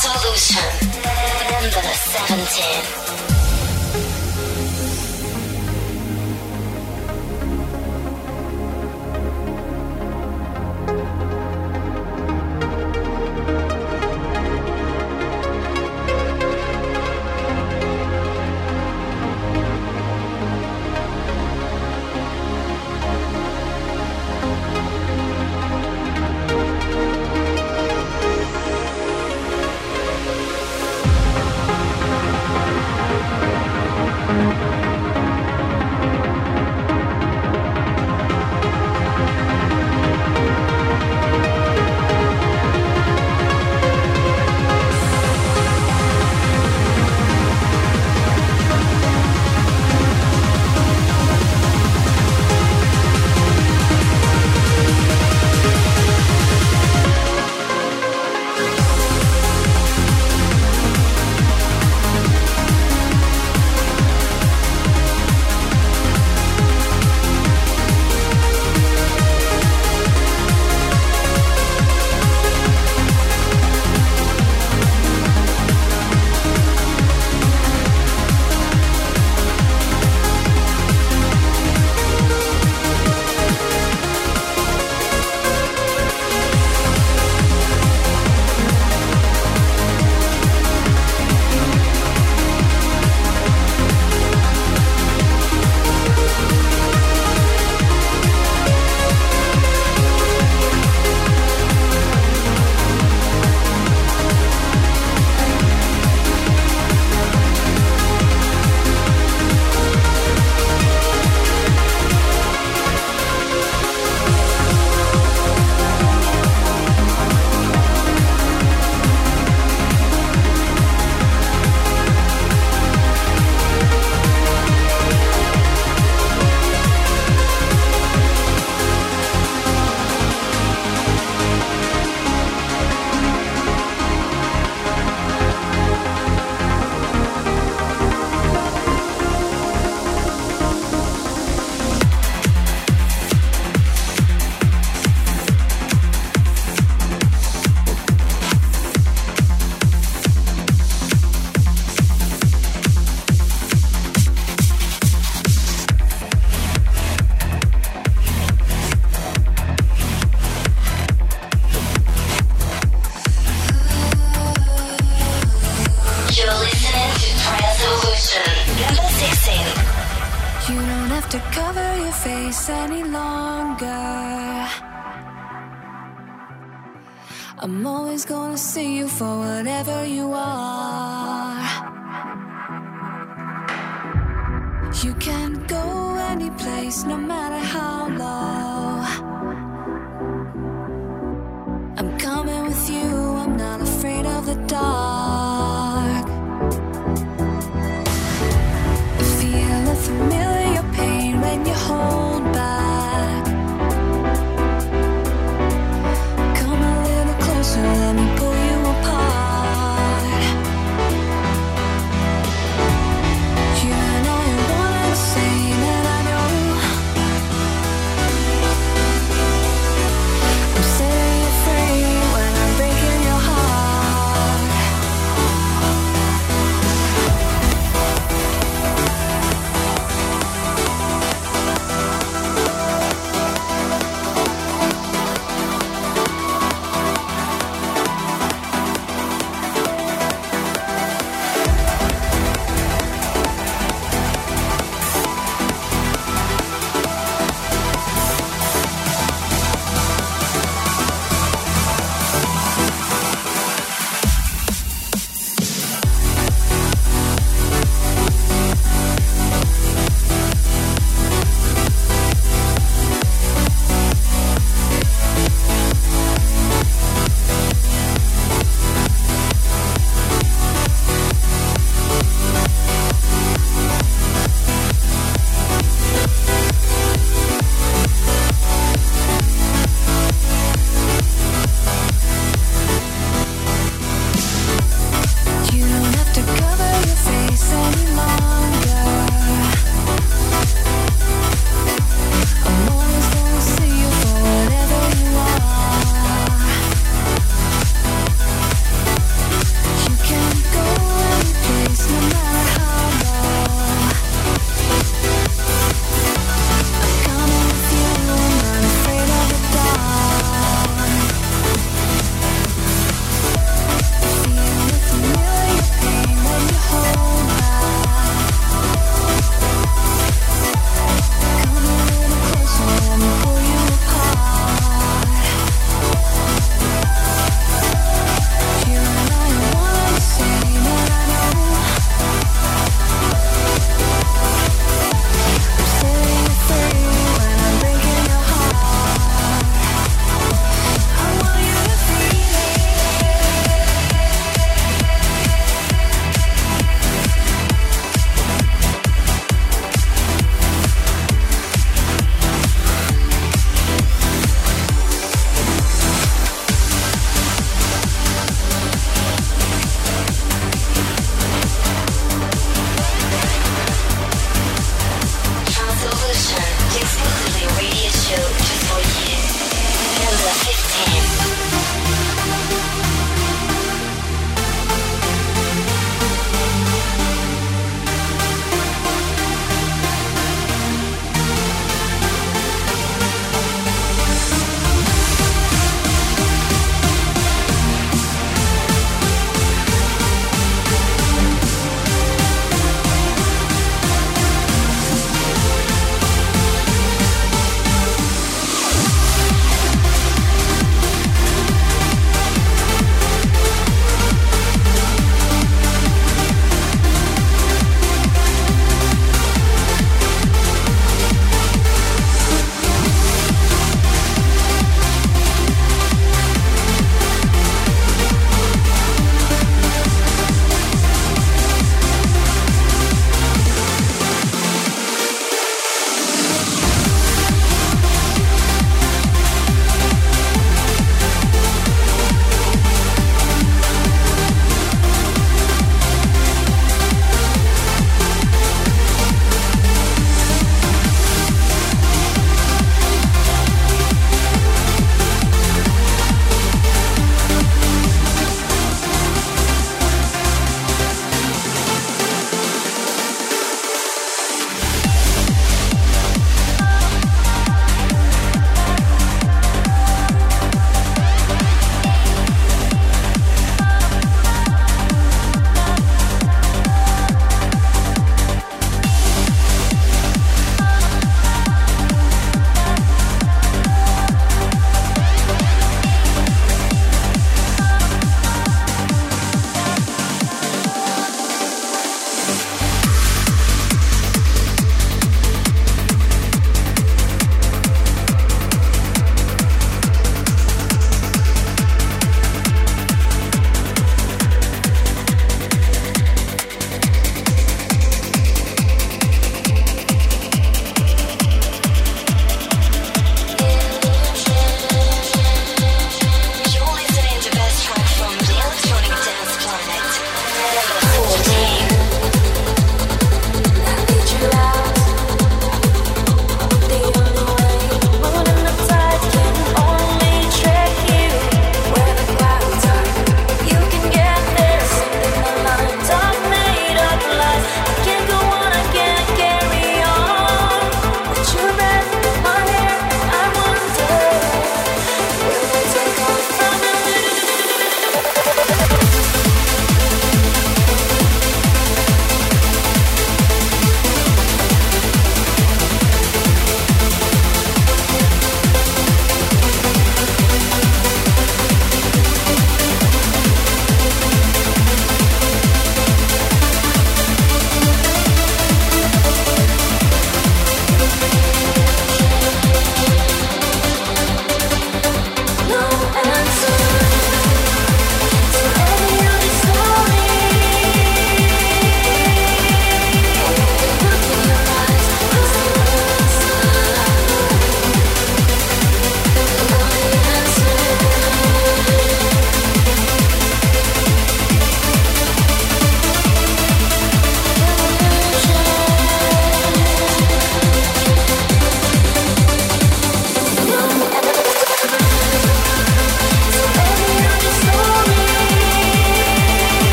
Solution. 0.00 0.62
Number 1.60 1.82
17. 1.82 3.27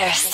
Will 0.00 0.31